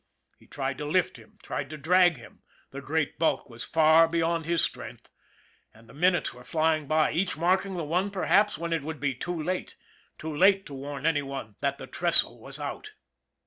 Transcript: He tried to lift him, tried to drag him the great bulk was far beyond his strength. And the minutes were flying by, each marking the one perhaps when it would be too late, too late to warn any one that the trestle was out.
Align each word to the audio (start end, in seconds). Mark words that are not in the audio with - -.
He 0.39 0.47
tried 0.47 0.79
to 0.79 0.85
lift 0.85 1.17
him, 1.17 1.37
tried 1.43 1.69
to 1.69 1.77
drag 1.77 2.17
him 2.17 2.41
the 2.71 2.81
great 2.81 3.19
bulk 3.19 3.51
was 3.51 3.63
far 3.63 4.07
beyond 4.07 4.45
his 4.47 4.63
strength. 4.63 5.09
And 5.75 5.87
the 5.87 5.93
minutes 5.93 6.33
were 6.33 6.43
flying 6.43 6.87
by, 6.87 7.11
each 7.11 7.37
marking 7.37 7.75
the 7.75 7.83
one 7.83 8.09
perhaps 8.09 8.57
when 8.57 8.73
it 8.73 8.81
would 8.81 8.99
be 8.99 9.13
too 9.13 9.43
late, 9.43 9.75
too 10.17 10.35
late 10.35 10.65
to 10.65 10.73
warn 10.73 11.05
any 11.05 11.21
one 11.21 11.55
that 11.59 11.77
the 11.77 11.85
trestle 11.85 12.39
was 12.39 12.59
out. 12.59 12.93